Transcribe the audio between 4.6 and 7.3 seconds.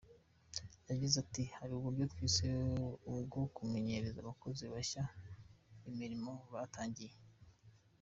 bashya imirimo batangiye.